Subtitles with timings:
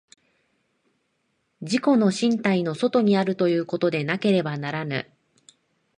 [1.61, 5.07] 自己の身体の外にあるということでなければならぬ。